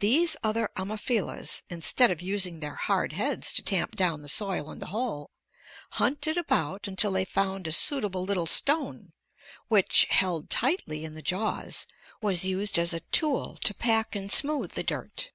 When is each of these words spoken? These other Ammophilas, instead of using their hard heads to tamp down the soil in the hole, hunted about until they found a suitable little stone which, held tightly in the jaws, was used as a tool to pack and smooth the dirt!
These 0.00 0.36
other 0.42 0.68
Ammophilas, 0.76 1.62
instead 1.70 2.10
of 2.10 2.20
using 2.20 2.60
their 2.60 2.74
hard 2.74 3.14
heads 3.14 3.50
to 3.54 3.62
tamp 3.62 3.96
down 3.96 4.20
the 4.20 4.28
soil 4.28 4.70
in 4.70 4.78
the 4.78 4.88
hole, 4.88 5.30
hunted 5.92 6.36
about 6.36 6.86
until 6.86 7.12
they 7.12 7.24
found 7.24 7.66
a 7.66 7.72
suitable 7.72 8.24
little 8.24 8.44
stone 8.44 9.14
which, 9.68 10.04
held 10.10 10.50
tightly 10.50 11.02
in 11.02 11.14
the 11.14 11.22
jaws, 11.22 11.86
was 12.20 12.44
used 12.44 12.78
as 12.78 12.92
a 12.92 13.00
tool 13.00 13.56
to 13.64 13.72
pack 13.72 14.14
and 14.14 14.30
smooth 14.30 14.72
the 14.72 14.82
dirt! 14.84 15.30